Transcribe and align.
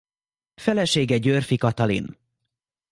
Felesége 0.55 1.17
Győrffy 1.17 1.55
Katalin. 1.57 2.17